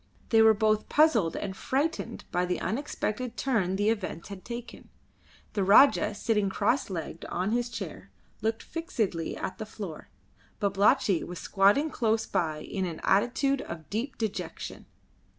They 0.29 0.41
were 0.41 0.55
both 0.55 0.89
puzzled 0.89 1.35
and 1.35 1.55
frightened 1.55 2.25
by 2.31 2.47
the 2.47 2.59
unexpected 2.59 3.37
turn 3.37 3.75
the 3.75 3.89
events 3.91 4.29
had 4.29 4.43
taken. 4.43 4.89
The 5.53 5.63
Rajah, 5.63 6.15
sitting 6.15 6.49
crosslegged 6.49 7.23
on 7.25 7.51
his 7.51 7.69
chair, 7.69 8.09
looked 8.41 8.63
fixedly 8.63 9.37
at 9.37 9.59
the 9.59 9.65
floor; 9.67 10.09
Babalatchi 10.59 11.23
was 11.23 11.37
squatting 11.37 11.91
close 11.91 12.25
by 12.25 12.61
in 12.63 12.87
an 12.87 12.99
attitude 13.03 13.61
of 13.61 13.91
deep 13.91 14.17
dejection. 14.17 14.87